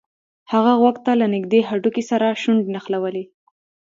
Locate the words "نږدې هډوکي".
1.33-2.03